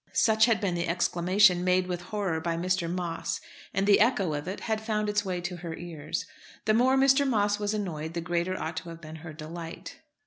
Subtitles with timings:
[0.13, 2.91] such had been the exclamation made with horror by Mr.
[2.91, 3.39] Moss,
[3.71, 6.25] and the echo of it had found its way to her ears.
[6.65, 7.29] The more Mr.
[7.29, 9.97] Moss was annoyed, the greater ought to have been her delight.